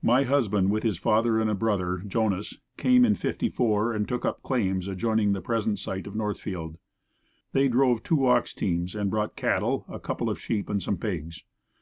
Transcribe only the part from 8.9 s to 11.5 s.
and brought cattle, a couple of sheep and some pigs.